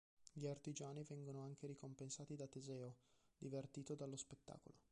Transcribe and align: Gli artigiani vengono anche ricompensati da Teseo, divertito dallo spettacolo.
Gli 0.33 0.47
artigiani 0.47 1.03
vengono 1.03 1.41
anche 1.41 1.67
ricompensati 1.67 2.35
da 2.35 2.47
Teseo, 2.47 2.95
divertito 3.37 3.93
dallo 3.93 4.15
spettacolo. 4.17 4.75